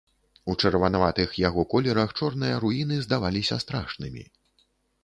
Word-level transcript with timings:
У 0.53 0.53
чырванаватых 0.61 1.35
яго 1.43 1.67
колерах 1.75 2.17
чорныя 2.19 2.55
руіны 2.65 2.95
здаваліся 3.05 3.63
страшнымі. 3.67 4.29